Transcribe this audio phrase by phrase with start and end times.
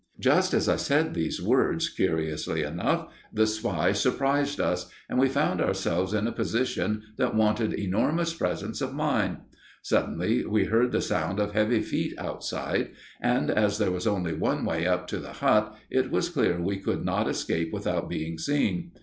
[0.19, 5.61] Just as I said these words, curiously enough, the spy surprised us, and we found
[5.61, 9.37] ourselves in a position that wanted enormous presence of mind.
[9.83, 12.89] Suddenly we heard the sound of heavy feet outside,
[13.21, 16.77] and as there was only one way up to the hut, it was clear we
[16.79, 18.93] could not escape without being seen.